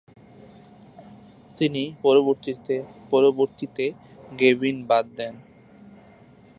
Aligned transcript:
তিনি 1.57 1.83
পরবর্তীতে 3.11 3.85
"গেভিন" 4.39 4.75
বাদ 4.87 5.05
দেন। 5.17 5.33